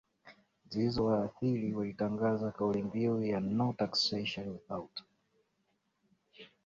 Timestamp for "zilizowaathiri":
0.69-1.73